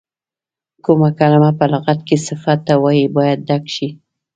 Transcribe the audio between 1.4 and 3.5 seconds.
په لغت کې صفت ته وایي باید